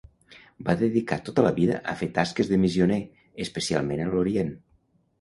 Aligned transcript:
Va 0.69 0.73
dedicar 0.79 1.17
tota 1.27 1.43
la 1.49 1.53
vida 1.59 1.77
a 1.93 1.95
fer 2.01 2.11
tasques 2.17 2.51
de 2.55 2.61
missioner, 2.65 3.01
especialment 3.49 4.07
a 4.09 4.13
l'Orient. 4.13 4.55